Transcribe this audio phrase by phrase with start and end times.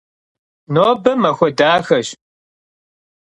[0.73, 2.07] Nobe maxue daxeş.